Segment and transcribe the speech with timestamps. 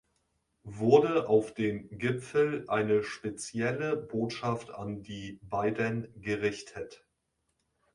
[0.63, 7.05] Wurde auf dem Gipfel eine spezielle Botschaft an die beiden gerichtet?